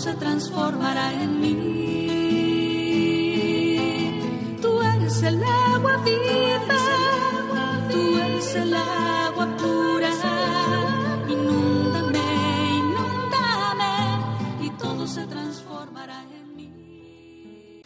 [0.00, 1.56] se transformará en mí.
[4.62, 10.08] Tú eres el agua viva, tú eres el agua pura.
[11.28, 12.18] Inúndame,
[12.78, 13.92] inúndame
[14.62, 16.72] y todo se transformará en mí.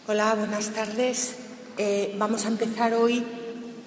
[0.06, 1.36] Hola, buenas tardes.
[1.76, 3.24] Eh, vamos a empezar hoy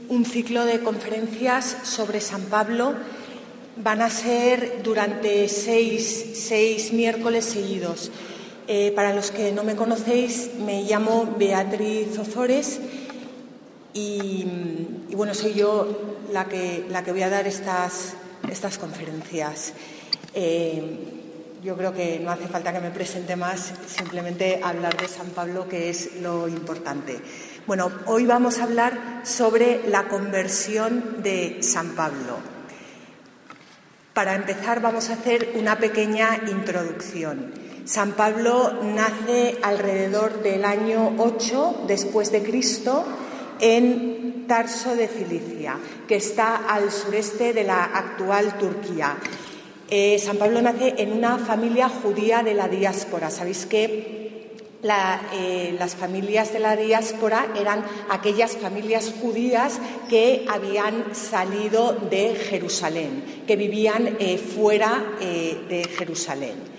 [0.09, 2.94] un ciclo de conferencias sobre San Pablo.
[3.84, 8.12] Van a ser durante seis, seis miércoles seguidos.
[8.67, 12.80] Eh, para los que no me conocéis, me llamo Beatriz Ozores
[13.94, 14.45] y,
[15.14, 18.16] bueno, soy yo la que, la que voy a dar estas,
[18.50, 19.73] estas conferencias.
[20.34, 20.84] Eh,
[21.64, 25.69] yo creo que no hace falta que me presente más, simplemente hablar de San Pablo,
[25.69, 27.19] que es lo importante.
[27.66, 32.56] Bueno, hoy vamos a hablar sobre la conversión de San Pablo.
[34.18, 37.52] Para empezar vamos a hacer una pequeña introducción.
[37.86, 43.06] San Pablo nace alrededor del año 8 después de Cristo
[43.59, 49.18] en Tarso de Cilicia, que está al sureste de la actual Turquía.
[49.88, 53.30] Eh, San Pablo nace en una familia judía de la diáspora.
[53.30, 54.27] Sabéis que
[54.83, 63.44] eh, las familias de la diáspora eran aquellas familias judías que habían salido de Jerusalén,
[63.47, 66.78] que vivían eh, fuera de Jerusalén.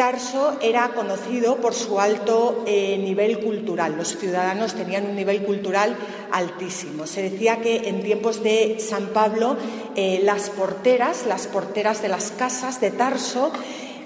[0.00, 3.98] Tarso era conocido por su alto eh, nivel cultural.
[3.98, 5.94] Los ciudadanos tenían un nivel cultural
[6.32, 7.06] altísimo.
[7.06, 9.58] Se decía que en tiempos de San Pablo
[9.96, 13.52] eh, las porteras, las porteras de las casas de Tarso,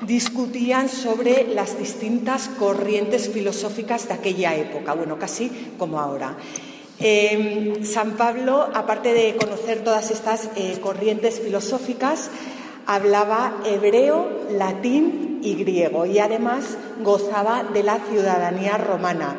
[0.03, 6.37] discutían sobre las distintas corrientes filosóficas de aquella época, bueno, casi como ahora.
[7.00, 10.49] Eh, San Pablo, aparte de conocer todas estas
[10.81, 12.31] corrientes filosóficas,
[12.87, 19.37] hablaba hebreo, latín y griego y además gozaba de la ciudadanía romana.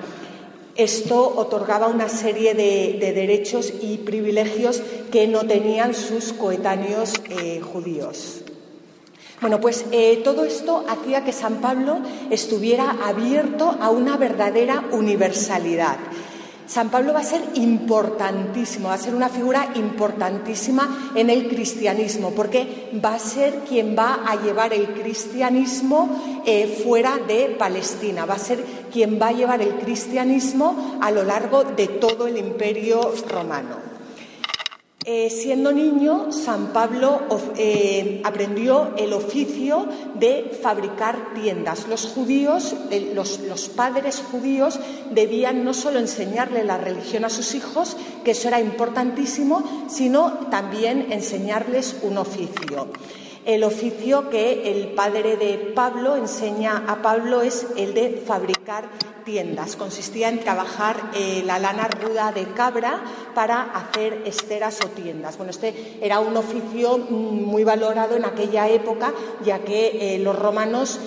[0.75, 7.61] Esto otorgaba una serie de, de derechos y privilegios que no tenían sus coetáneos eh,
[7.61, 8.44] judíos.
[9.45, 11.99] Bueno, pues eh, todo esto hacía que San Pablo
[12.31, 15.97] estuviera abierto a una verdadera universalidad.
[16.65, 22.31] San Pablo va a ser importantísimo, va a ser una figura importantísima en el cristianismo,
[22.31, 28.33] porque va a ser quien va a llevar el cristianismo eh, fuera de Palestina, va
[28.33, 33.13] a ser quien va a llevar el cristianismo a lo largo de todo el imperio
[33.29, 33.94] romano.
[35.07, 37.21] Eh, siendo niño, San Pablo
[37.57, 39.85] eh, aprendió el oficio
[40.15, 41.87] de fabricar tiendas.
[41.87, 44.79] Los judíos, eh, los, los, padres judíos,
[45.11, 51.11] debían no solo enseñarle la religión a sus hijos, que eso era importantísimo, sino también
[51.11, 52.87] enseñarles un oficio.
[53.45, 58.89] El oficio que el padre de Pablo enseña a Pablo es el de fabricar
[59.25, 59.75] tiendas.
[59.75, 63.03] Consistía en trabajar eh, la lana ruda de cabra
[63.33, 65.35] para hacer esteras o tiendas.
[65.37, 69.13] Bueno, este era un oficio muy valorado en aquella época,
[69.43, 70.99] ya que eh, los romanos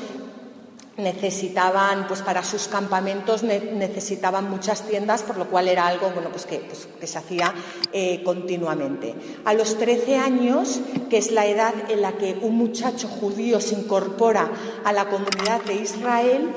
[0.98, 6.28] necesitaban, pues para sus campamentos ne necesitaban muchas tiendas, por lo cual era algo bueno,
[6.30, 7.54] pues que, pues, se hacía
[7.92, 9.14] eh, continuamente.
[9.44, 13.76] A los 13 años, que es la edad en la que un muchacho judío se
[13.76, 14.50] incorpora
[14.84, 16.48] a la comunidad de Israel,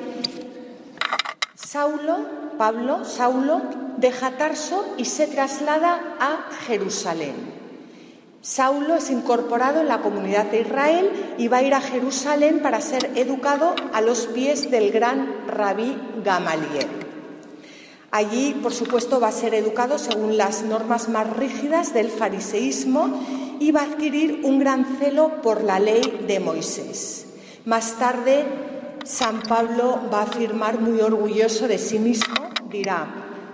[1.71, 2.17] Saulo,
[2.57, 3.61] Pablo, Saulo,
[3.95, 7.33] deja Tarso y se traslada a Jerusalén.
[8.41, 12.81] Saulo es incorporado en la comunidad de Israel y va a ir a Jerusalén para
[12.81, 16.89] ser educado a los pies del gran rabí Gamaliel.
[18.11, 23.71] Allí, por supuesto, va a ser educado según las normas más rígidas del fariseísmo y
[23.71, 27.27] va a adquirir un gran celo por la ley de Moisés.
[27.63, 28.43] Más tarde,
[29.03, 33.07] San Pablo va a afirmar muy orgulloso de sí mismo, dirá,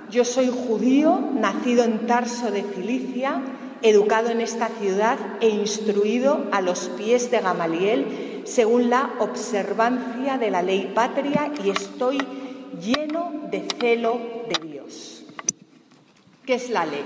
[0.09, 3.41] yo soy judío, nacido en Tarso de Cilicia,
[3.81, 10.49] educado en esta ciudad e instruido a los pies de Gamaliel según la observancia de
[10.51, 12.17] la ley patria y estoy
[12.81, 15.25] lleno de celo de Dios.
[16.45, 17.03] ¿Qué es la ley?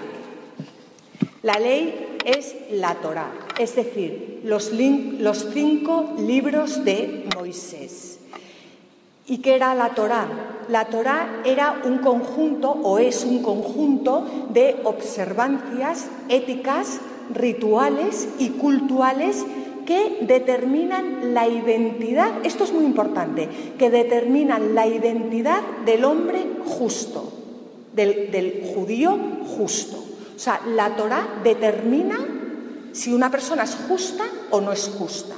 [1.41, 8.10] La ley es la Torá, es decir, los, los cinco libros de Moisés.
[9.31, 10.27] ¿Y qué era la Torá?
[10.67, 16.99] La Torá era un conjunto o es un conjunto de observancias éticas,
[17.33, 19.45] rituales y cultuales
[19.85, 23.47] que determinan la identidad, esto es muy importante,
[23.79, 27.31] que determinan la identidad del hombre justo,
[27.95, 29.17] del, del judío
[29.55, 29.95] justo.
[30.35, 32.19] O sea, la Torá determina
[32.91, 35.35] si una persona es justa o no es justa.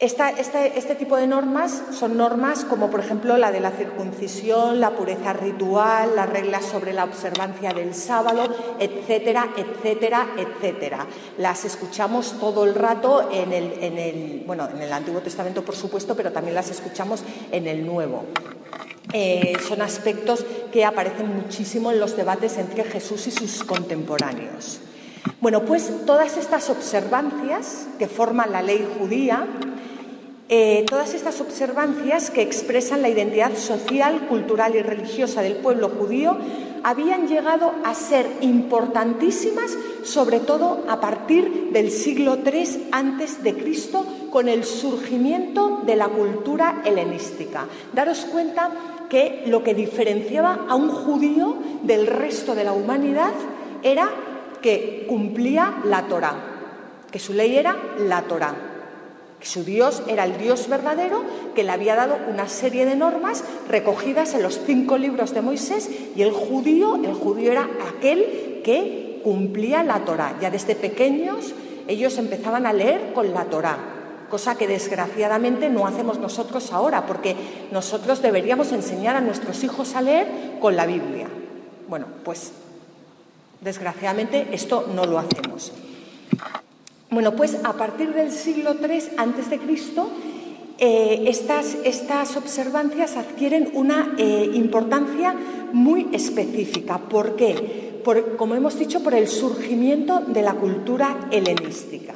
[0.00, 5.34] Este tipo de normas son normas como, por ejemplo, la de la circuncisión, la pureza
[5.34, 8.48] ritual, las reglas sobre la observancia del sábado,
[8.78, 11.06] etcétera, etcétera, etcétera.
[11.36, 15.76] Las escuchamos todo el rato en el, en el, bueno, en el Antiguo Testamento, por
[15.76, 18.24] supuesto, pero también las escuchamos en el Nuevo.
[19.12, 24.80] Eh, son aspectos que aparecen muchísimo en los debates entre Jesús y sus contemporáneos.
[25.40, 29.46] Bueno, pues todas estas observancias que forman la ley judía,
[30.52, 36.36] eh, todas estas observancias que expresan la identidad social, cultural y religiosa del pueblo judío,
[36.82, 44.04] habían llegado a ser importantísimas, sobre todo a partir del siglo III antes de Cristo,
[44.32, 47.66] con el surgimiento de la cultura helenística.
[47.92, 48.70] Daros cuenta
[49.08, 53.34] que lo que diferenciaba a un judío del resto de la humanidad
[53.84, 54.10] era
[54.60, 56.34] que cumplía la Torá,
[57.08, 58.69] que su ley era la Torá,
[59.46, 64.34] su Dios era el Dios verdadero, que le había dado una serie de normas recogidas
[64.34, 69.82] en los cinco libros de Moisés y el judío, el judío era aquel que cumplía
[69.82, 70.36] la Torá.
[70.40, 71.54] Ya desde pequeños
[71.88, 73.78] ellos empezaban a leer con la Torá,
[74.28, 77.34] cosa que desgraciadamente no hacemos nosotros ahora, porque
[77.72, 80.28] nosotros deberíamos enseñar a nuestros hijos a leer
[80.60, 81.28] con la Biblia.
[81.88, 82.52] Bueno, pues
[83.60, 85.72] Desgraciadamente esto no lo hacemos.
[87.10, 90.08] Bueno, pues a partir del siglo III antes de Cristo
[90.78, 95.34] eh, estas, estas, observancias adquieren una eh, importancia
[95.72, 96.98] muy específica.
[96.98, 97.90] ¿Por qué?
[98.38, 102.14] como hemos dicho, por el surgimiento de la cultura helenística.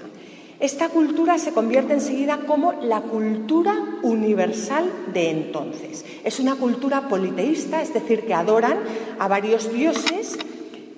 [0.58, 6.06] Esta cultura se convierte enseguida como la cultura universal de entonces.
[6.24, 8.78] Es una cultura politeísta, es decir, que adoran
[9.18, 10.38] a varios dioses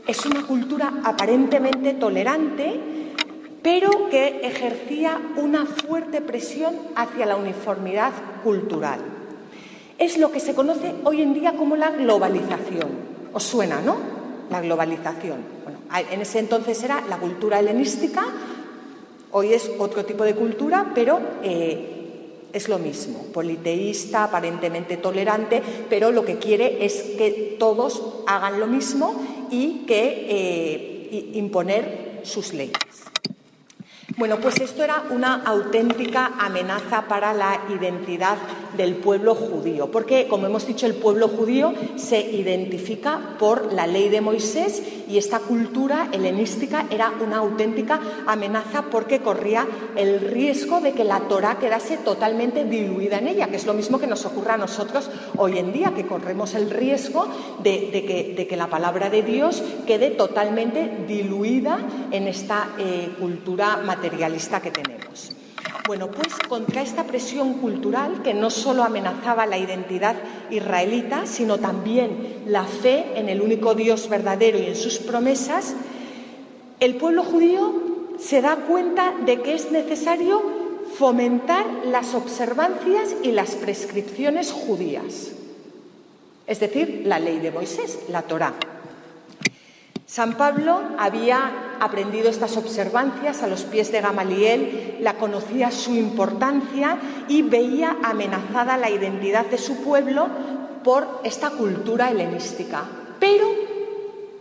[0.07, 2.81] es una cultura aparentemente tolerante,
[3.67, 8.13] pero que ejercía una fuerte presión hacia la uniformidad
[8.45, 9.01] cultural.
[9.99, 12.91] Es lo que se conoce hoy en día como la globalización.
[13.33, 13.97] ¿Os suena, no?
[14.51, 15.39] La globalización.
[15.65, 15.81] Bueno,
[16.13, 18.25] en ese entonces era la cultura helenística,
[19.33, 25.61] hoy es otro tipo de cultura, pero eh, es lo mismo, politeísta, aparentemente tolerante,
[25.91, 29.21] pero lo que quiere es que todos hagan lo mismo
[29.51, 32.79] y que eh, imponer sus leyes.
[34.17, 38.39] Bueno, pues esto era una auténtica amenaza para la identidad
[38.77, 44.09] del pueblo judío, porque, como hemos dicho, el pueblo judío se identifica por la ley
[44.09, 49.67] de Moisés y esta cultura helenística era una auténtica amenaza porque corría
[49.97, 53.99] el riesgo de que la Torá quedase totalmente diluida en ella, que es lo mismo
[53.99, 57.27] que nos ocurre a nosotros hoy en día, que corremos el riesgo
[57.63, 57.91] de,
[58.49, 61.79] que, la palabra de Dios quede totalmente diluida
[62.11, 65.37] en esta eh, cultura materialista que tenemos.
[65.87, 70.17] Bueno, pues contra esta presión cultural que no solo amenazaba la identidad
[70.51, 75.75] israelita, sino también la fe en el único Dios verdadero y en sus promesas,
[76.81, 77.73] el pueblo judío
[78.19, 80.43] se da cuenta de que es necesario
[80.99, 85.33] fomentar las observancias y las prescripciones judías,
[86.47, 88.55] es decir, la ley de Moisés, la Torá.
[90.07, 96.97] San Pablo había aprendido estas observancias a los pies de Gamaliel, la conocía su importancia
[97.29, 100.29] y veía amenazada la identidad de su pueblo
[100.85, 102.85] por esta cultura helenística.
[103.19, 103.47] Pero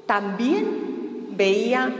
[0.05, 1.91] también veía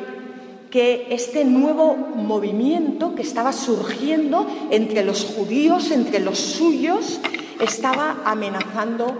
[0.70, 7.20] que este nuevo movimiento que estaba surgiendo entre los judíos, entre los suyos,
[7.60, 9.18] estaba amenazando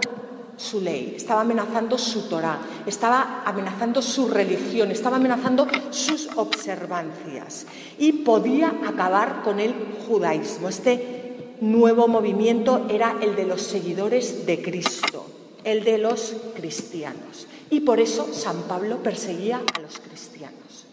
[0.58, 7.66] su ley, estaba amenazando su Torah, estaba amenazando su religión, estaba amenazando sus observancias
[7.98, 9.74] y podía acabar con el
[10.08, 10.70] judaísmo.
[10.70, 15.26] Este nuevo movimiento era el de los seguidores de Cristo,
[15.64, 17.48] el de los cristianos.
[17.70, 20.86] Y por eso San Pablo perseguía a los cristianos,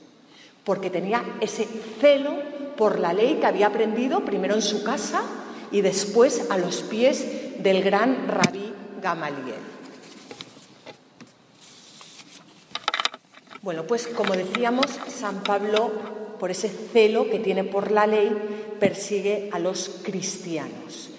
[0.65, 1.67] porque tenía ese
[2.01, 2.33] celo
[2.77, 5.23] por la ley que había aprendido primero en su casa
[5.71, 8.72] y después a los pies del gran rabí
[9.03, 9.57] Gamaliel.
[13.63, 15.93] Bueno, pues como decíamos, San Pablo,
[16.39, 21.11] por ese celo que tiene por la ley, persigue a los cristianos.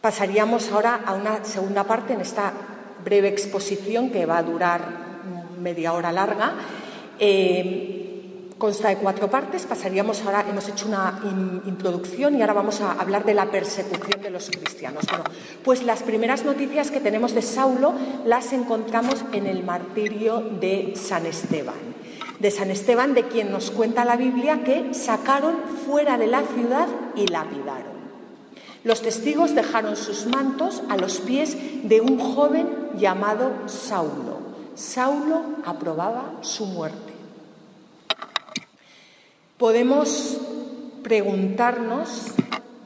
[0.00, 2.52] Pasaríamos ahora a una segunda parte en esta
[3.04, 4.80] breve exposición que va a durar
[5.58, 6.54] media hora larga.
[7.18, 7.99] Eh,
[8.60, 9.66] consta de cuatro partes.
[9.66, 11.18] Pasaríamos ahora, hemos hecho una
[11.66, 15.04] introducción y ahora vamos a hablar de la persecución de los cristianos.
[15.08, 15.24] Bueno,
[15.64, 21.26] pues las primeras noticias que tenemos de Saulo las encontramos en el martirio de San
[21.26, 21.74] Esteban.
[22.38, 26.86] De San Esteban, de quien nos cuenta la Biblia que sacaron fuera de la ciudad
[27.16, 27.98] y lapidaron.
[28.84, 34.38] Los testigos dejaron sus mantos a los pies de un joven llamado Saulo.
[34.74, 37.09] Saulo aprobaba su muerte.
[39.60, 40.38] Podemos
[41.02, 42.28] preguntarnos,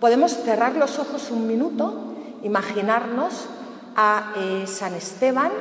[0.01, 3.47] podemos cerrar los ojos un minuto, imaginarnos
[3.95, 5.53] a eh, San Esteban,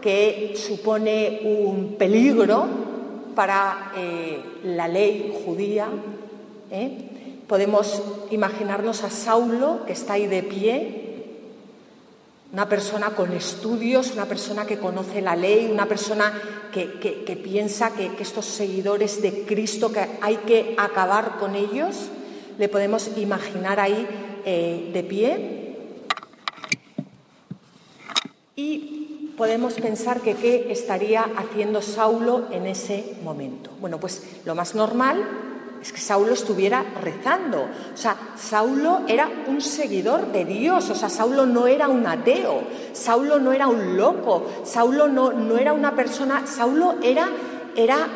[0.00, 2.66] que supone un peligro
[3.34, 5.88] para eh, la ley judía.
[6.70, 7.42] ¿eh?
[7.48, 8.00] Podemos
[8.30, 11.09] imaginarnos a Saulo, que está ahí de pie,
[12.52, 16.32] una persona con estudios, una persona que conoce la ley, una persona
[16.72, 22.08] que, piensa que, estos seguidores de Cristo, que hay que acabar con ellos,
[22.58, 24.06] le podemos imaginar ahí
[24.44, 25.56] eh, de pie.
[28.56, 33.70] Y podemos pensar que qué estaría haciendo Saulo en ese momento.
[33.80, 35.49] Bueno, pues lo más normal
[35.82, 37.62] es que Saulo estuviera rezando.
[37.62, 42.62] O sea, Saulo era un seguidor de Dios, o sea, Saulo no era un ateo,
[42.92, 47.30] Saulo no era un loco, Saulo no, no era una persona, Saulo era,
[47.76, 48.08] era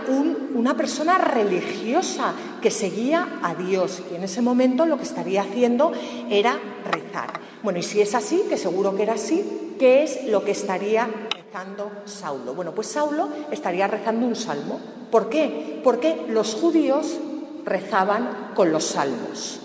[0.54, 5.92] una persona religiosa que seguía a Dios y en ese momento lo que estaría haciendo
[6.28, 6.59] era
[6.90, 7.40] rezar.
[7.62, 11.09] Bueno, y si es así, que seguro que era así, ¿qué es lo que estaría
[11.30, 12.52] rezando Saulo?
[12.54, 14.80] Bueno, pues Saulo estaría rezando un salmo.
[15.11, 15.80] ¿Por qué?
[15.83, 17.18] Porque los judíos
[17.64, 19.61] rezaban con los salmos.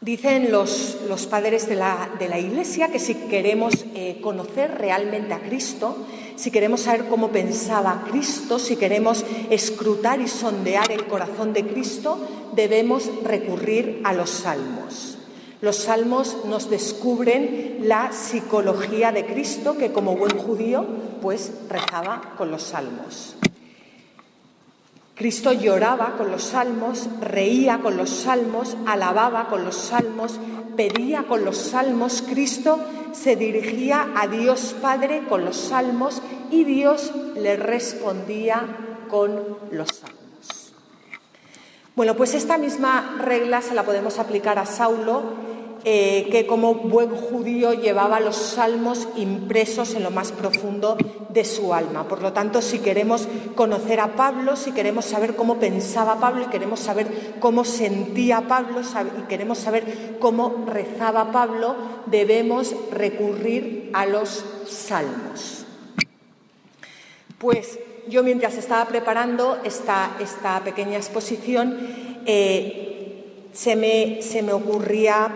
[0.00, 5.32] Dicen los, los padres de la, de la, Iglesia que si queremos eh, conocer realmente
[5.32, 5.96] a Cristo,
[6.36, 12.18] si queremos saber cómo pensaba Cristo, si queremos escrutar y sondear el corazón de Cristo,
[12.54, 15.16] debemos recurrir a los salmos.
[15.62, 20.84] Los salmos nos descubren la psicología de Cristo que como buen judío
[21.22, 23.36] pues rezaba con los salmos.
[25.14, 30.40] Cristo lloraba con los salmos, reía con los salmos, alababa con los salmos,
[30.76, 32.22] pedía con los salmos.
[32.22, 32.80] Cristo
[33.12, 38.66] se dirigía a Dios Padre con los salmos y Dios le respondía
[39.08, 40.72] con los salmos.
[41.94, 45.22] Bueno, pues esta misma regla se la podemos aplicar a Saulo
[45.86, 50.96] eh, que como buen judío llevaba los salmos impresos en lo más profundo
[51.28, 52.08] de su alma.
[52.08, 56.46] Por lo tanto, si queremos conocer a Pablo, si queremos saber cómo pensaba Pablo y
[56.46, 61.76] queremos saber cómo sentía Pablo y queremos saber cómo rezaba Pablo,
[62.06, 65.66] debemos recurrir a los salmos.
[67.36, 71.76] Pues yo mientras estaba preparando esta, esta pequeña exposición,
[72.24, 75.30] eh, se, me, se me ocurría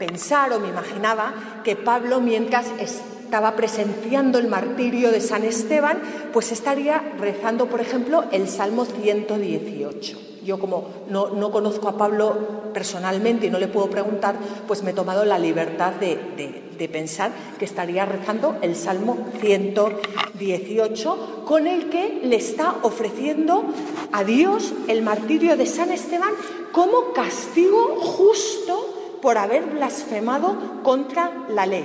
[0.00, 6.00] pensar o me imaginaba que Pablo, mientras estaba presenciando el martirio de San Esteban,
[6.32, 10.18] pues estaría rezando, por ejemplo, el Salmo 118.
[10.42, 14.94] Yo como no, conozco a Pablo personalmente y no le puedo preguntar, pues me he
[14.94, 22.36] tomado la libertad de, pensar que estaría rezando el Salmo 118, con el que le
[22.36, 23.64] está ofreciendo
[24.12, 26.32] a Dios el martirio de San Esteban
[26.72, 28.79] como castigo justo
[29.20, 31.84] por haber blasfemado contra la ley.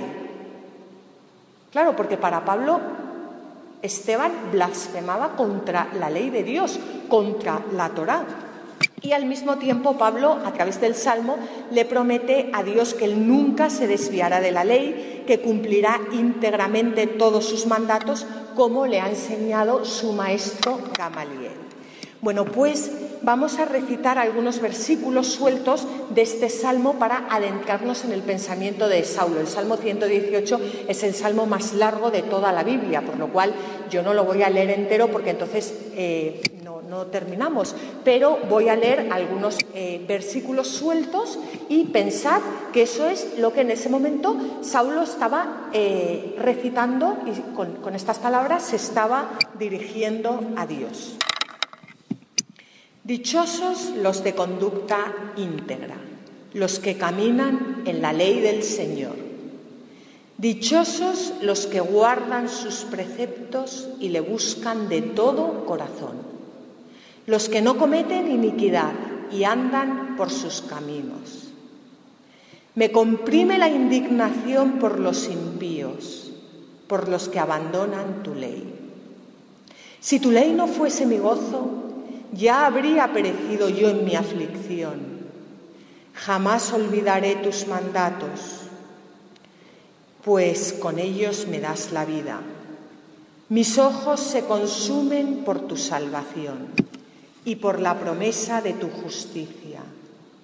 [1.70, 2.80] Claro, porque para Pablo
[3.82, 6.78] Esteban blasfemaba contra la ley de Dios,
[7.08, 8.24] contra la Torá.
[9.02, 11.36] Y al mismo tiempo Pablo, a través del Salmo,
[11.70, 17.06] le promete a Dios que él nunca se desviará de la ley, que cumplirá íntegramente
[17.06, 21.52] todos sus mandatos, como le ha enseñado su maestro Gamaliel.
[22.22, 22.90] Bueno, pues
[23.22, 29.04] vamos a recitar algunos versículos sueltos de este salmo para adentrarnos en el pensamiento de
[29.04, 29.40] Saulo.
[29.40, 33.54] El Salmo 118 es el salmo más largo de toda la Biblia, por lo cual
[33.90, 36.40] yo no lo voy a leer entero porque entonces eh,
[36.88, 42.40] no, terminamos, pero voy a leer algunos eh, versículos sueltos y pensad
[42.72, 48.18] que eso es lo que en ese momento Saulo estaba eh, recitando y con estas
[48.18, 51.16] palabras se estaba dirigiendo a Dios.
[53.06, 55.94] Dichosos los de conducta íntegra,
[56.54, 59.14] los que caminan en la ley del Señor.
[60.38, 66.16] Dichosos los que guardan sus preceptos y le buscan de todo corazón,
[67.26, 68.94] los que no cometen iniquidad
[69.30, 71.52] y andan por sus caminos.
[72.74, 76.32] Me comprime la indignación por los impíos,
[76.88, 78.64] por los que abandonan tu ley.
[80.00, 81.85] Si tu ley no fuese mi gozo,
[82.32, 85.16] ya habría perecido yo en mi aflicción.
[86.14, 88.66] Jamás olvidaré tus mandatos
[90.26, 92.40] pues con ellos me das la vida.
[93.48, 96.66] Mis ojos se consumen por tu salvación
[97.44, 99.82] y por la promesa de tu justicia.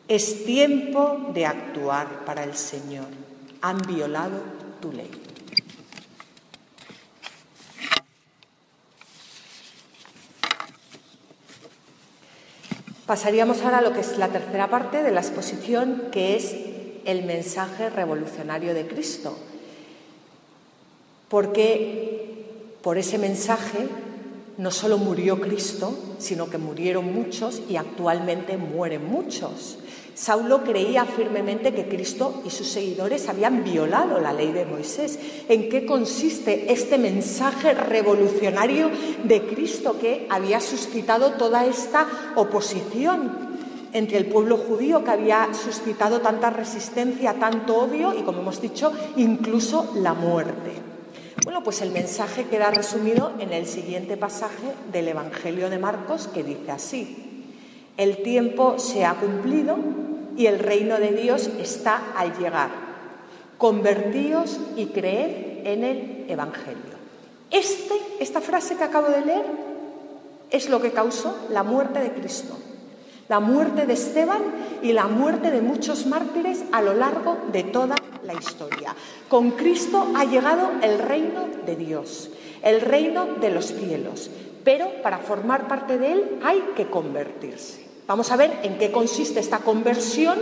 [0.06, 3.08] Es tiempo de actuar para el Señor.
[3.60, 4.38] Han violado
[4.80, 5.10] tu ley.
[13.06, 16.54] Pasaríamos ahora a lo que es la tercera parte de la exposición, que es
[17.04, 19.36] el mensaje revolucionario de Cristo.
[21.28, 22.46] Porque
[22.82, 23.88] por ese mensaje
[24.58, 29.78] no solo murió Cristo, sino que murieron muchos y actualmente mueren muchos.
[30.14, 35.18] Saulo creía firmemente que Cristo y sus seguidores habían violado la ley de Moisés.
[35.48, 38.90] ¿En qué consiste este mensaje revolucionario
[39.24, 42.06] de Cristo que había suscitado toda esta
[42.36, 43.52] oposición
[43.94, 48.92] entre el pueblo judío que había suscitado tanta resistencia, tanto odio y, como hemos dicho,
[49.16, 50.91] incluso la muerte?
[51.44, 56.44] Bueno, pues el mensaje queda resumido en el siguiente pasaje del Evangelio de Marcos que
[56.44, 57.44] dice así,
[57.96, 59.76] el tiempo se ha cumplido
[60.36, 62.70] y el reino de Dios está al llegar.
[63.58, 66.92] Convertíos y creed en el Evangelio.
[67.50, 69.44] Este, esta frase que acabo de leer
[70.50, 72.56] es lo que causó la muerte de Cristo,
[73.28, 74.42] la muerte de Esteban
[74.80, 78.94] y la muerte de muchos mártires a lo largo de toda la historia.
[79.28, 82.30] Con Cristo ha llegado el reino de Dios,
[82.62, 84.30] el reino de los cielos,
[84.64, 87.86] pero para formar parte de él hay que convertirse.
[88.06, 90.38] Vamos a ver en qué consiste esta conversión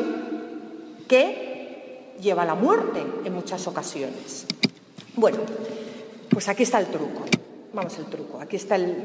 [1.09, 4.47] que lleva a la muerte en muchas ocasiones.
[5.17, 5.39] Bueno,
[6.29, 7.25] pues aquí está el truco.
[7.73, 8.41] Vamos el truco.
[8.41, 8.97] Aquí está el,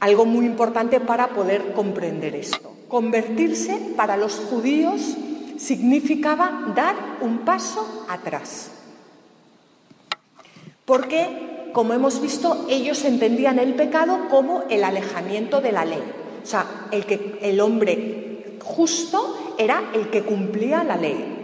[0.00, 2.72] algo muy importante para poder comprender esto.
[2.88, 5.16] Convertirse para los judíos
[5.60, 8.70] significaba dar un paso atrás.
[10.84, 16.02] Porque, como hemos visto, ellos entendían el pecado como el alejamiento de la ley.
[16.42, 21.36] O sea, el, que, el hombre justo era el que cumplía la ley.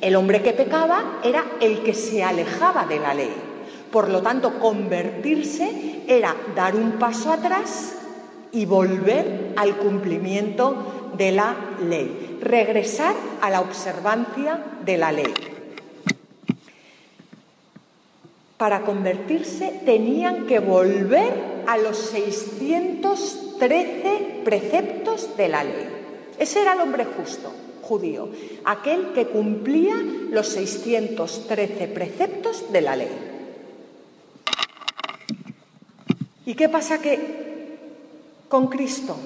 [0.00, 3.32] El hombre que pecaba era el que se alejaba de la ley.
[3.92, 7.94] Por lo tanto, convertirse era dar un paso atrás
[8.52, 11.54] y volver al cumplimiento de la
[11.88, 15.32] ley regresar a la observancia de la ley.
[18.56, 25.88] Para convertirse tenían que volver a los 613 preceptos de la ley.
[26.38, 28.28] Ese era el hombre justo, judío,
[28.64, 29.96] aquel que cumplía
[30.30, 33.10] los 613 preceptos de la ley.
[36.46, 37.78] ¿Y qué pasa que
[38.48, 39.16] con Cristo?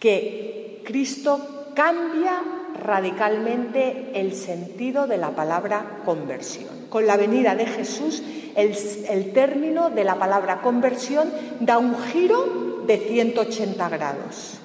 [0.00, 2.42] Que Cristo cambia
[2.80, 6.86] radicalmente el sentido de la palabra conversión.
[6.88, 8.22] Con la venida de Jesús,
[8.54, 14.58] el, término de la palabra conversión da un giro de 180 grados.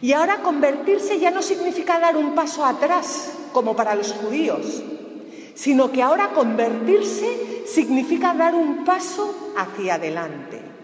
[0.00, 4.82] Y ahora convertirse ya no significa dar un paso atrás, como para los judíos,
[5.54, 10.75] sino que ahora convertirse significa dar un paso hacia adelante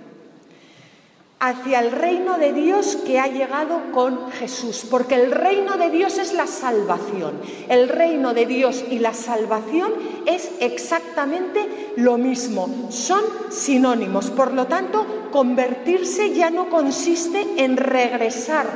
[1.43, 6.19] hacia el reino de Dios que ha llegado con Jesús, porque el reino de Dios
[6.19, 7.41] es la salvación.
[7.69, 9.93] El reino de Dios y la salvación
[10.25, 14.31] es exactamente lo mismo, son sinónimos.
[14.31, 18.67] Por lo tanto, convertirse ya no consiste en regresar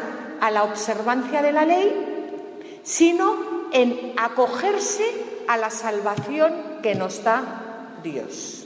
[0.40, 5.04] a la observancia de la ley, sino en acogerse
[5.46, 8.65] a la salvación que nos da Dios.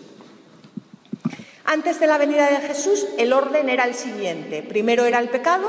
[1.64, 4.62] Antes de la venida de Jesús, el orden era el siguiente.
[4.62, 5.68] Primero era el pecado,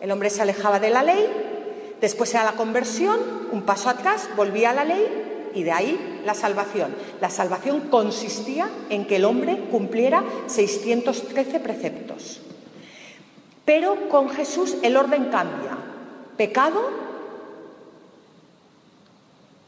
[0.00, 1.26] el hombre se alejaba de la ley,
[2.00, 3.18] después era la conversión,
[3.52, 6.94] un paso atrás, volvía a la ley y de ahí la salvación.
[7.20, 12.42] La salvación consistía en que el hombre cumpliera 613 preceptos.
[13.64, 15.76] Pero con Jesús el orden cambia.
[16.36, 16.82] Pecado,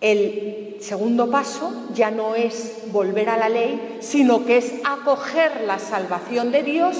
[0.00, 5.78] el segundo paso ya no es volver a la ley, sino que es acoger la
[5.78, 6.96] salvación de Dios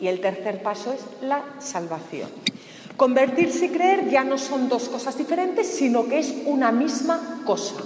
[0.00, 2.28] y el tercer paso es la salvación.
[2.96, 7.76] Convertirse y creer ya no son dos cosas diferentes, sino que es una misma cosa.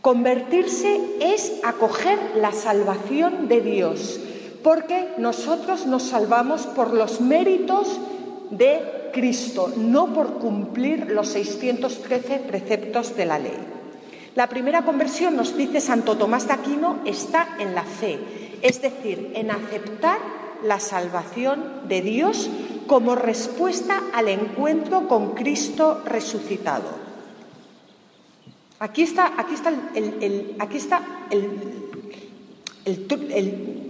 [0.00, 4.20] Convertirse es acoger la salvación de Dios,
[4.62, 7.98] porque nosotros nos salvamos por los méritos
[8.50, 13.69] de Cristo, no por cumplir los 613 preceptos de la ley.
[14.40, 18.18] La primera conversión, nos dice Santo Tomás de Aquino, está en la fe,
[18.62, 20.16] es decir, en aceptar
[20.64, 22.48] la salvación de Dios
[22.86, 26.88] como respuesta al encuentro con Cristo resucitado.
[28.78, 29.74] Aquí está, aquí está,
[30.58, 31.02] aquí está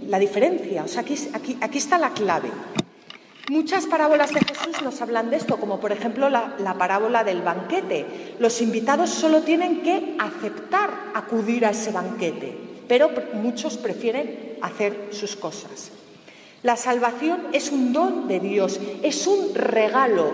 [0.09, 2.49] la diferencia, o sea, aquí, aquí, aquí está la clave.
[3.51, 8.35] Muchas parábolas de Jesús nos hablan de esto, como por ejemplo la, parábola del banquete.
[8.39, 15.35] Los invitados solo tienen que aceptar acudir a ese banquete, pero muchos prefieren hacer sus
[15.35, 15.91] cosas.
[16.63, 20.31] La salvación es un don de Dios, es un regalo,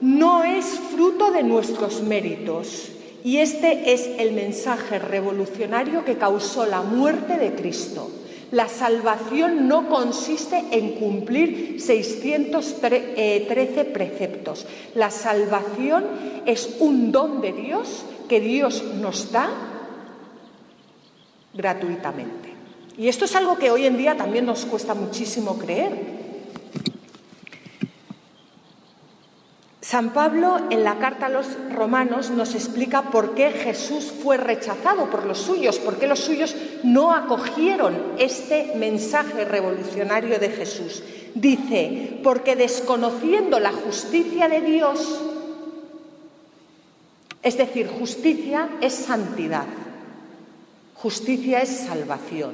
[0.00, 2.88] no es fruto de nuestros méritos.
[3.22, 8.10] Y este es el mensaje revolucionario que causó la muerte de Cristo.
[8.52, 14.66] La salvación no consiste en cumplir 613 eh, preceptos.
[14.94, 16.04] La salvación
[16.44, 19.48] es un don de Dios que Dios nos da
[21.54, 22.52] gratuitamente.
[22.98, 26.21] Y esto es algo que hoy en día también nos cuesta muchísimo creer.
[29.82, 35.10] San Pablo en la carta a los romanos nos explica por qué Jesús fue rechazado
[35.10, 41.02] por los suyos, por qué los suyos no acogieron este mensaje revolucionario de Jesús.
[41.34, 45.20] Dice, porque desconociendo la justicia de Dios,
[47.42, 49.66] es decir, justicia es santidad,
[50.94, 52.52] justicia es salvación,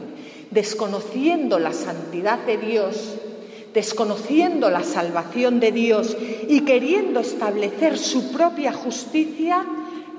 [0.51, 3.19] desconociendo la santidad de Dios,
[3.75, 6.17] desconociendo la salvación de Dios
[6.49, 9.65] y queriendo establecer su propia justicia,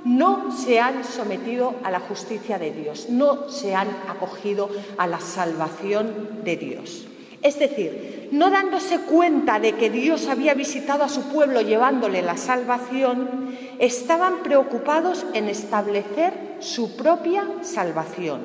[0.06, 5.20] no se han sometido a la justicia de Dios, no se han acogido a la
[5.20, 7.06] salvación de Dios.
[7.42, 12.38] Es decir, no dándose cuenta de que Dios había visitado a su pueblo llevándole la
[12.38, 18.42] salvación, estaban preocupados en establecer su propia salvación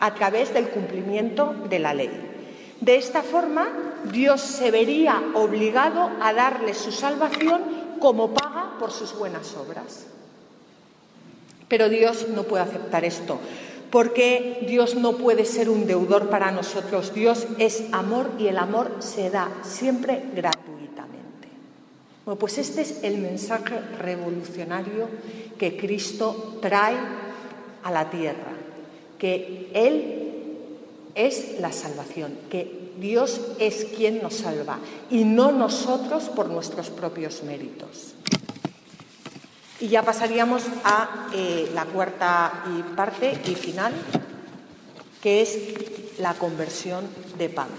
[0.00, 2.31] a través del cumplimiento de la ley.
[2.82, 3.68] De esta forma,
[4.10, 7.62] Dios se vería obligado a darle su salvación
[8.00, 10.06] como paga por sus buenas obras.
[11.68, 13.38] Pero Dios no puede aceptar esto,
[13.92, 17.14] porque Dios no puede ser un deudor para nosotros.
[17.14, 21.48] Dios es amor y el amor se da siempre gratuitamente.
[22.24, 25.08] Bueno, pues este es el mensaje revolucionario
[25.56, 26.96] que Cristo trae
[27.84, 28.50] a la tierra,
[29.18, 30.21] que Él
[31.14, 34.78] es la salvación, que Dios es quien nos salva
[35.10, 38.14] y no nosotros por nuestros propios méritos.
[39.80, 43.92] Y ya pasaríamos a eh, la cuarta parte y final,
[45.20, 45.58] que es
[46.20, 47.04] la conversión
[47.36, 47.74] de Pablo.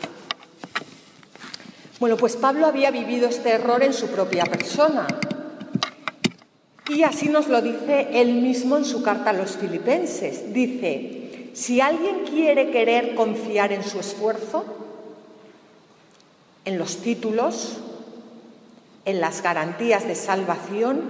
[1.99, 5.07] Bueno, pues Pablo había vivido este error en su propia persona.
[6.89, 10.53] Y así nos lo dice él mismo en su carta a los filipenses.
[10.53, 11.22] Dice,
[11.53, 14.65] si alguien quiere querer confiar en su esfuerzo,
[16.65, 17.77] en los títulos,
[19.05, 21.01] en las garantías de salvación,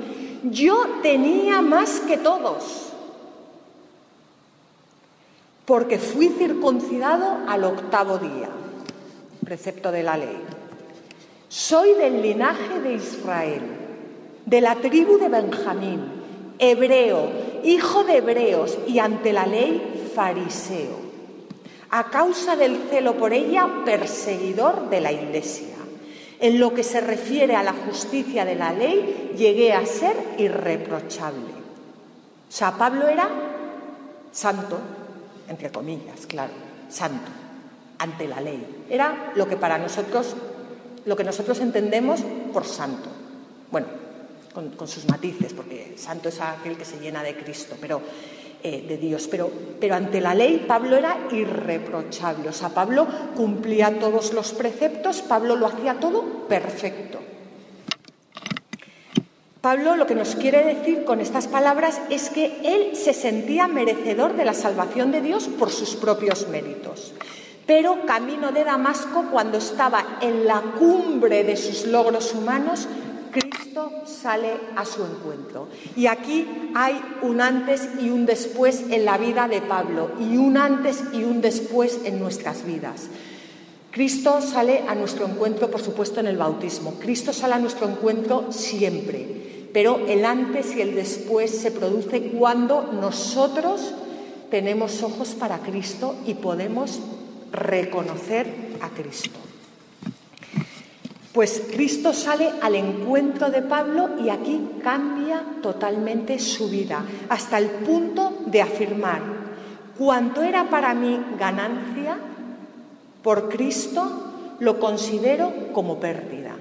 [0.44, 2.90] yo tenía más que todos,
[5.66, 8.50] porque fui circuncidado al octavo día,
[9.46, 10.38] precepto de la ley.
[11.48, 13.62] Soy del linaje de Israel,
[14.46, 16.02] de la tribu de Benjamín,
[16.60, 17.30] hebreo,
[17.64, 21.14] hijo de hebreos y ante la ley fariseo,
[21.90, 25.76] a causa del celo por ella, perseguidor de la Iglesia.
[26.40, 31.52] En lo que se refiere a la justicia de la ley, llegué a ser irreprochable.
[32.50, 33.30] O sea, Pablo era
[34.32, 34.80] santo,
[35.48, 36.54] entre comillas, claro,
[36.90, 37.32] santo,
[38.00, 38.86] ante la ley.
[38.90, 40.36] Era lo que para nosotros,
[41.06, 42.22] lo que nosotros entendemos
[42.52, 43.10] por santo.
[43.72, 43.88] Bueno,
[44.54, 48.02] con, con sus matices, porque santo es aquel que se llena de Cristo, pero
[48.64, 49.28] eh, de Dios.
[49.30, 52.50] Pero, pero ante la ley Pablo era irreprochable.
[52.50, 57.20] O sea, Pablo cumplía todos los preceptos, Pablo lo hacía todo perfecto.
[59.64, 64.36] Pablo lo que nos quiere decir con estas palabras es que él se sentía merecedor
[64.36, 67.14] de la salvación de Dios por sus propios méritos.
[67.66, 72.90] Pero camino de Damasco, cuando estaba en la cumbre de sus logros humanos,
[73.74, 75.68] Cristo sale a su encuentro.
[75.96, 80.58] Y aquí hay un antes y un después en la vida de Pablo y un
[80.58, 83.08] antes y un después en nuestras vidas.
[83.90, 87.00] Cristo sale a nuestro encuentro, por supuesto, en el bautismo.
[87.00, 92.92] Cristo sale a nuestro encuentro siempre, pero el antes y el después se produce cuando
[92.94, 93.92] nosotros
[94.52, 97.00] tenemos ojos para Cristo y podemos
[97.52, 99.40] reconocer a Cristo.
[101.34, 107.70] Pues Cristo sale al encuentro de Pablo y aquí cambia totalmente su vida, hasta el
[107.70, 109.22] punto de afirmar,
[109.98, 112.18] cuanto era para mí ganancia,
[113.24, 116.56] por Cristo lo considero como pérdida.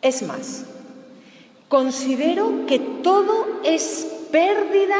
[0.00, 0.64] Es más,
[1.68, 4.96] considero que todo es pérdida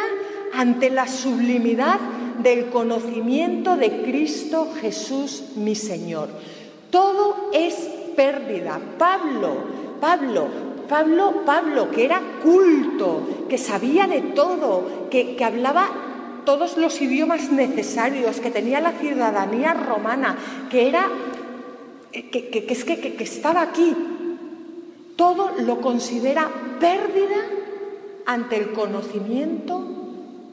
[0.52, 2.00] ante la sublimidad
[2.42, 6.28] del conocimiento de Cristo Jesús mi Señor.
[6.90, 8.80] Todo es pérdida.
[8.98, 9.56] Pablo,
[10.00, 10.48] Pablo,
[10.88, 15.88] Pablo, Pablo, que era culto, que sabía de todo, que, hablaba
[16.44, 20.36] todos los idiomas necesarios, que tenía la ciudadanía romana,
[20.70, 21.08] que era,
[22.12, 23.94] que, que, es que estaba aquí.
[25.16, 26.50] Todo lo considera
[26.80, 27.36] pérdida
[28.26, 29.82] ante el conocimiento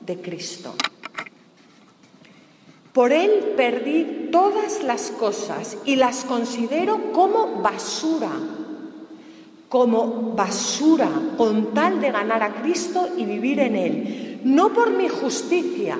[0.06, 0.76] de Cristo.
[2.94, 8.32] Por Él perdí todas las cosas y las considero como basura,
[9.70, 14.42] como basura, con tal de ganar a Cristo y vivir en Él.
[14.44, 15.98] No por mi justicia,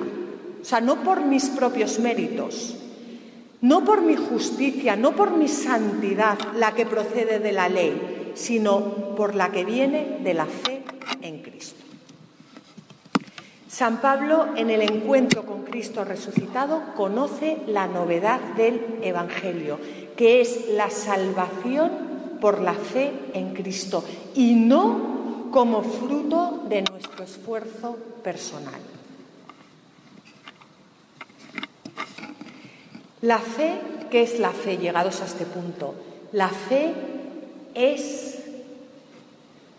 [0.60, 2.76] o sea, no por mis propios méritos,
[3.62, 9.14] no por mi justicia, no por mi santidad, la que procede de la ley, sino
[9.16, 10.82] por la que viene de la fe
[11.22, 11.81] en Cristo.
[13.72, 19.78] San Pablo, en el encuentro con Cristo resucitado, conoce la novedad del Evangelio,
[20.14, 21.90] que es la salvación
[22.38, 24.04] por la fe en Cristo
[24.34, 28.80] y no como fruto de nuestro esfuerzo personal.
[33.22, 33.80] La fe,
[34.10, 35.94] ¿qué es la fe llegados a este punto?
[36.32, 36.92] La fe
[37.74, 38.31] es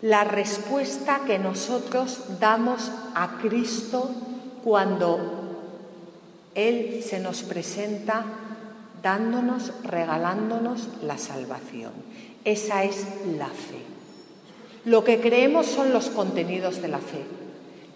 [0.04, 4.10] la respuesta que nosotros damos a Cristo
[4.62, 5.18] cuando
[6.54, 8.22] Él se nos presenta
[9.02, 11.92] dándonos, regalándonos la salvación.
[12.44, 13.06] Esa es
[13.38, 13.80] la fe.
[14.84, 17.24] Lo que creemos son los contenidos de la fe.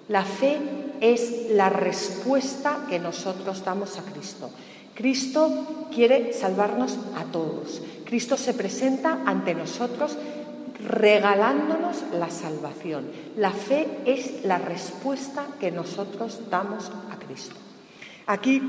[0.08, 0.56] La fe
[1.02, 4.50] es la respuesta que nosotros damos a Cristo.
[4.94, 7.82] Cristo quiere salvarnos a todos.
[8.06, 10.16] Cristo se presenta ante nosotros
[10.86, 13.06] regalándonos la salvación.
[13.36, 17.56] La fe es la respuesta que nosotros damos a Cristo.
[18.26, 18.62] Aquí,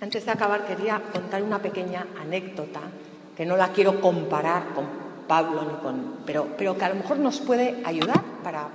[0.00, 2.80] antes de acabar, quería contar una pequeña anécdota
[3.36, 4.86] que no la quiero comparar con
[5.26, 8.68] Pablo, ni con, pero, pero que a lo mejor nos puede ayudar para...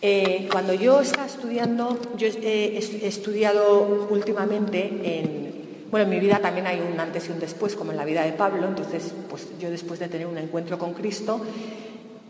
[0.00, 5.57] Eh, cuando yo estaba estudiando, yo he estudiado últimamente en
[5.90, 8.22] bueno, en mi vida también hay un antes y un después, como en la vida
[8.22, 8.66] de Pablo.
[8.68, 11.40] Entonces, pues yo después de tener un encuentro con Cristo,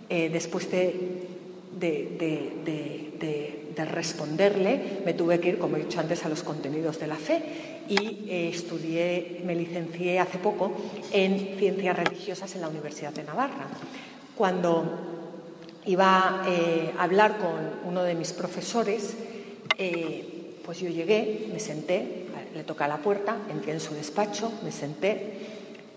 [0.09, 1.27] eh, después de,
[3.77, 7.41] responderle, me tuve que ir, como he dicho antes, a los contenidos de la fe
[7.89, 10.73] y eh, estudié, me licencié hace poco
[11.13, 13.69] en ciencias religiosas en la Universidad de Navarra.
[14.37, 14.85] Cuando
[15.87, 19.15] iba eh, a hablar con uno de mis profesores,
[20.69, 25.39] pues yo llegué, me senté, le toca la puerta, entré en su despacho, me senté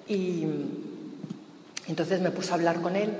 [0.07, 0.45] y
[1.89, 3.11] entonces me puse a hablar con él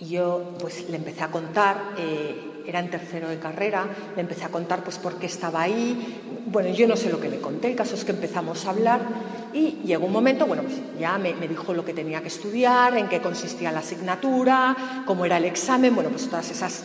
[0.00, 4.42] y yo pues le empecé a contar, eh, era en tercero de carrera, le empecé
[4.42, 7.70] a contar pues por qué estaba ahí, bueno, yo no sé lo que le conté,
[7.70, 9.00] el caso es que empezamos a hablar
[9.52, 13.08] y llegó un momento, bueno, pues ya me, dijo lo que tenía que estudiar, en
[13.08, 16.82] qué consistía la asignatura, cómo era el examen, bueno, pues todas esas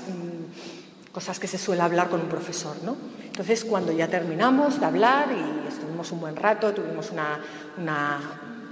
[1.17, 2.95] cosas que se suele hablar con un profesor, ¿no?
[3.25, 8.19] Entonces, cuando ya terminamos de hablar y estuvimos un buen rato, tuvimos una,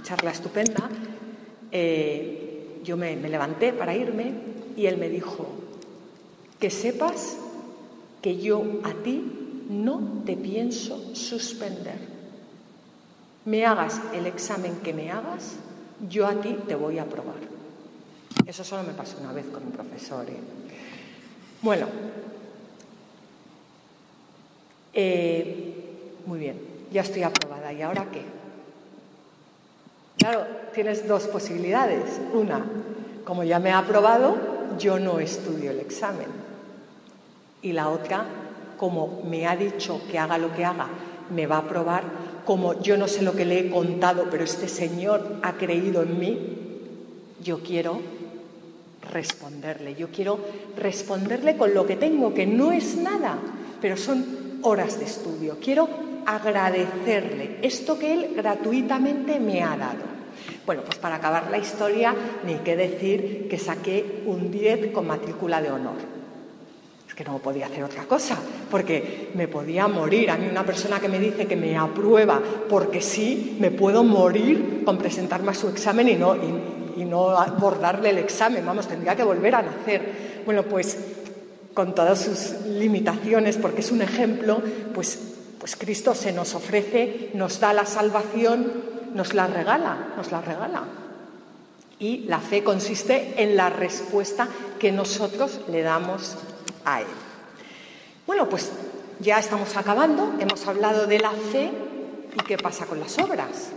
[0.04, 0.88] charla estupenda,
[1.72, 4.32] eh, yo me, me levanté para irme
[4.76, 5.44] y él me dijo,
[6.60, 7.36] que sepas
[8.22, 11.98] que yo a ti no te pienso suspender.
[13.44, 15.56] Me hagas el examen que me hagas,
[16.08, 17.42] yo a ti te voy a aprobar.
[18.46, 20.30] Eso solo me pasó una vez con un profesor.
[20.30, 20.38] ¿eh?
[21.60, 21.88] Bueno,
[24.96, 25.74] eh,
[26.24, 26.58] muy bien,
[26.90, 27.72] ya estoy aprobada.
[27.72, 28.22] ¿Y ahora qué?
[30.18, 32.20] Claro, tienes dos posibilidades.
[32.32, 32.64] Una,
[33.24, 34.36] como ya me ha aprobado,
[34.78, 36.28] yo no estudio el examen.
[37.62, 38.24] Y la otra,
[38.78, 40.88] como me ha dicho que haga lo que haga,
[41.34, 42.04] me va a aprobar,
[42.44, 46.18] como yo no sé lo que le he contado, pero este señor ha creído en
[46.18, 46.38] mí,
[47.42, 48.00] yo quiero
[49.12, 50.38] responderle, yo quiero
[50.76, 53.38] responderle con lo que tengo, que no es nada,
[53.80, 55.58] pero son horas de estudio.
[55.62, 55.88] Quiero
[56.26, 60.16] agradecerle esto que él gratuitamente me ha dado.
[60.66, 65.62] Bueno, pues para acabar la historia, ni qué decir que saqué un 10 con matrícula
[65.62, 66.16] de honor.
[67.14, 68.36] que no podía hacer otra cosa,
[68.70, 70.30] porque me podía morir.
[70.30, 74.82] A mí una persona que me dice que me aprueba porque sí, me puedo morir
[74.84, 79.22] con presentarme a su examen y no, y, no abordarle el examen, vamos, tendría que
[79.22, 80.42] volver a nacer.
[80.44, 80.98] Bueno, pues
[81.76, 84.62] con todas sus limitaciones, porque es un ejemplo,
[84.94, 85.18] pues,
[85.60, 88.72] pues Cristo se nos ofrece, nos da la salvación,
[89.12, 90.84] nos la regala, nos la regala.
[91.98, 96.38] Y la fe consiste en la respuesta que nosotros le damos
[96.86, 97.06] a Él.
[98.26, 98.72] Bueno, pues
[99.20, 101.70] ya estamos acabando, hemos hablado de la fe
[102.34, 103.68] y qué pasa con las obras.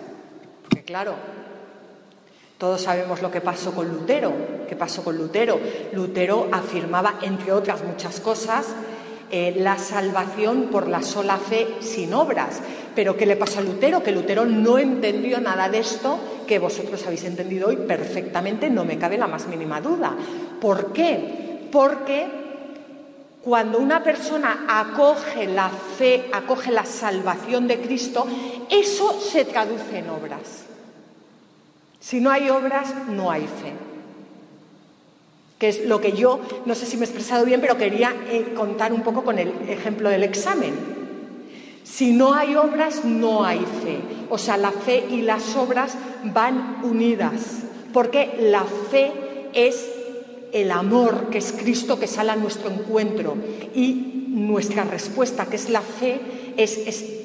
[0.63, 1.15] Porque claro,
[2.59, 4.33] todos sabemos lo que pasó con Lutero.
[4.67, 5.57] ¿Qué pasó con Lutero?
[5.93, 8.67] Lutero afirmaba, entre otras muchas cosas,
[9.31, 12.59] eh, la salvación por la sola fe sin obras.
[12.93, 14.03] Pero ¿qué le pasó a Lutero?
[14.03, 18.97] Que Lutero no entendió nada de esto que vosotros habéis entendido hoy perfectamente, no me
[18.97, 20.17] cabe la más mínima duda.
[20.59, 21.69] ¿Por qué?
[21.71, 22.27] Porque
[23.41, 28.27] cuando una persona acoge la fe, acoge la salvación de Cristo,
[28.69, 30.68] eso se traduce en obras.
[32.09, 33.71] Si no hay obras, no hay fe.
[35.59, 38.51] Que es lo que yo, no sé si me he expresado bien, pero quería eh,
[38.55, 40.73] contar un poco con el ejemplo del examen.
[41.83, 43.99] Si no hay obras, no hay fe.
[44.31, 47.59] O sea, la fe y las obras van unidas,
[47.93, 49.11] porque la fe
[49.53, 49.87] es
[50.51, 53.35] el amor que es Cristo que sale a nuestro encuentro
[53.75, 56.19] y nuestra respuesta, que es la fe,
[56.57, 57.18] es, es,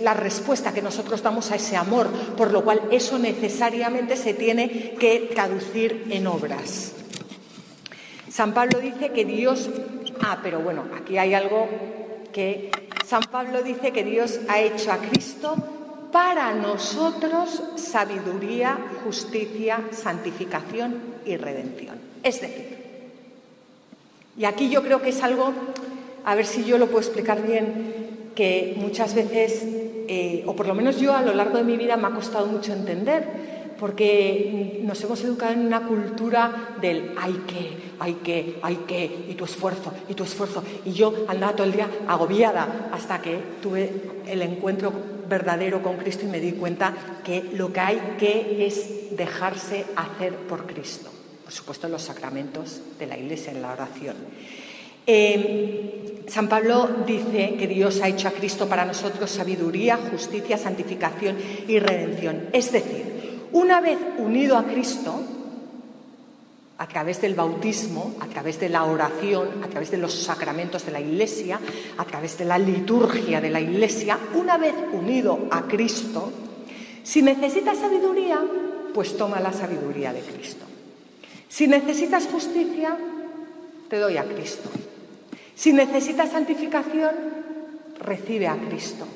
[0.00, 4.94] la respuesta que nosotros damos a ese amor, por lo cual eso necesariamente se tiene
[4.98, 6.92] que traducir en obras.
[8.30, 9.70] San Pablo dice que Dios...
[10.20, 11.68] Ah, pero bueno, aquí hay algo
[12.32, 12.70] que...
[13.06, 15.54] San Pablo dice que Dios ha hecho a Cristo
[16.10, 21.98] para nosotros sabiduría, justicia, santificación y redención.
[22.22, 22.74] Es decir,
[24.36, 25.52] y aquí yo creo que es algo,
[26.24, 28.03] a ver si yo lo puedo explicar bien,
[28.34, 29.62] que muchas veces,
[30.08, 32.46] eh, o por lo menos yo a lo largo de mi vida me ha costado
[32.46, 38.76] mucho entender, porque nos hemos educado en una cultura del hay que, hay que, hay
[38.86, 40.62] que, y tu esfuerzo, y tu esfuerzo.
[40.84, 43.90] Y yo andaba todo el día agobiada hasta que tuve
[44.26, 44.92] el encuentro
[45.28, 46.94] verdadero con Cristo y me di cuenta
[47.24, 51.10] que lo que hay que es dejarse hacer por Cristo
[51.44, 54.16] por supuesto, los sacramentos de la Iglesia, en la oración.
[55.06, 61.36] Eh, San Pablo dice que Dios ha hecho a Cristo para nosotros sabiduría, justicia, santificación
[61.68, 62.48] y redención.
[62.52, 65.20] Es decir, una vez unido a Cristo,
[66.78, 70.92] a través del bautismo, a través de la oración, a través de los sacramentos de
[70.92, 71.60] la Iglesia,
[71.98, 76.32] a través de la liturgia de la Iglesia, una vez unido a Cristo,
[77.02, 78.42] si necesitas sabiduría,
[78.92, 80.64] pues toma la sabiduría de Cristo.
[81.48, 82.96] Si necesitas justicia,
[83.88, 84.70] te doy a Cristo.
[85.54, 87.14] Si necesitas santificación,
[88.00, 89.06] recibe a Cristo.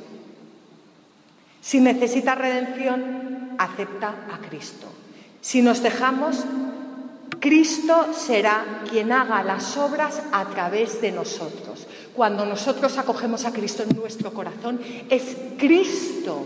[1.61, 4.87] Si necesitas redención, acepta a Cristo.
[5.41, 6.45] Si nos dejamos,
[7.41, 11.87] Cristo será quien haga las obras a través de nosotros.
[12.15, 16.45] Cuando nosotros acogemos a Cristo en nuestro corazón, es Cristo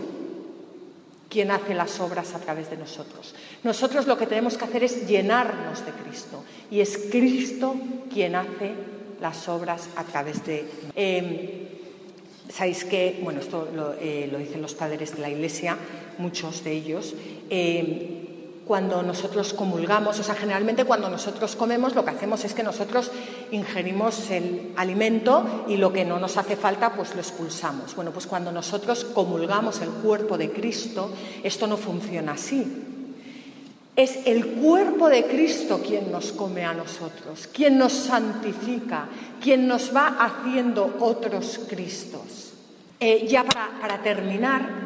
[1.29, 3.33] quien hace las obras a través de nosotros.
[3.63, 7.75] Nosotros lo que tenemos que hacer es llenarnos de Cristo y es Cristo
[8.11, 8.75] quien hace
[9.23, 10.69] las obras a través de...
[10.95, 11.79] Eh,
[12.49, 15.77] Sabéis que, bueno, esto lo, eh, lo, dicen los padres de la Iglesia,
[16.19, 17.15] muchos de ellos,
[17.49, 22.61] eh, cuando nosotros comulgamos, o sea, generalmente cuando nosotros comemos lo que hacemos es que
[22.61, 23.11] nosotros
[23.51, 27.95] ingerimos el alimento y lo que no nos hace falta pues lo expulsamos.
[27.95, 31.09] Bueno, pues cuando nosotros comulgamos el cuerpo de Cristo,
[31.43, 32.92] esto no funciona así.
[33.95, 39.05] Es el cuerpo de Cristo quien nos come a nosotros, quien nos santifica,
[39.41, 42.53] quien nos va haciendo otros Cristos.
[42.99, 44.83] Eh, ya para, para terminar,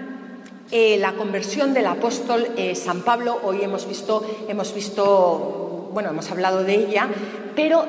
[0.69, 6.29] eh, la conversión del apóstol eh, San Pablo, hoy hemos visto, hemos visto, bueno, hemos
[6.29, 7.07] hablado de ella,
[7.55, 7.87] pero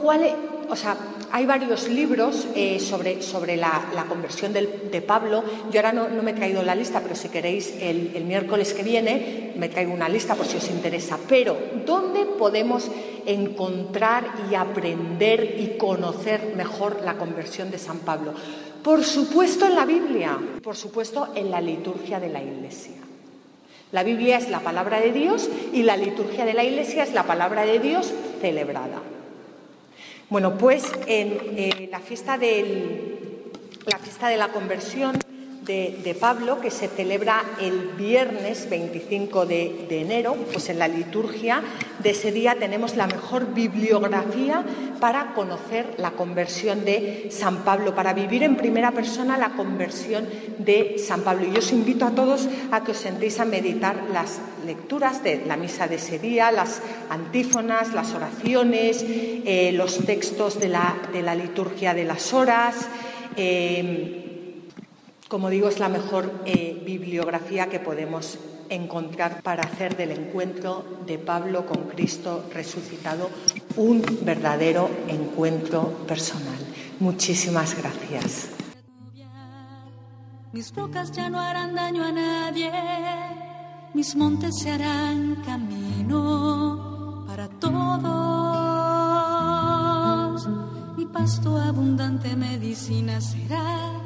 [0.00, 0.22] ¿cuál
[0.68, 0.96] o sea,
[1.32, 5.42] hay varios libros eh, sobre, sobre la, conversión de Pablo.
[5.70, 8.82] Yo ahora no, me he traído la lista, pero si queréis, el, el, miércoles que
[8.82, 11.18] viene me traigo una lista por si os interesa.
[11.28, 12.90] Pero, ¿dónde podemos
[13.26, 18.32] encontrar y aprender y conocer mejor la conversión de San Pablo?
[18.82, 22.94] Por supuesto en la Biblia, por supuesto en la liturgia de la Iglesia.
[23.92, 27.24] La Biblia es la palabra de Dios y la liturgia de la Iglesia es la
[27.24, 29.00] palabra de Dios celebrada.
[30.28, 32.36] Bueno, pues en eh, la, fiesta
[33.86, 35.16] la fiesta de la conversión
[35.66, 41.62] de, Pablo que se celebra el viernes 25 de, enero, pues en la liturgia
[41.98, 44.64] de ese día tenemos la mejor bibliografía
[45.00, 50.26] para conocer la conversión de San Pablo, para vivir en primera persona la conversión
[50.58, 51.46] de San Pablo.
[51.46, 55.44] Y yo os invito a todos a que os sentéis a meditar las lecturas de
[55.46, 61.22] la misa de ese día, las antífonas, las oraciones, eh, los textos de la, de
[61.22, 62.88] la, liturgia de las horas.
[63.36, 64.25] Eh,
[65.28, 71.18] como digo, es la mejor eh, bibliografía que podemos encontrar para hacer del encuentro de
[71.18, 73.30] Pablo con Cristo resucitado
[73.76, 76.58] un verdadero encuentro personal.
[77.00, 78.50] Muchísimas gracias.
[80.52, 82.72] Mis rocas ya no harán daño a nadie,
[83.94, 87.76] mis montes se harán camino para todos.
[90.96, 94.05] Mi pasto abundante medicina será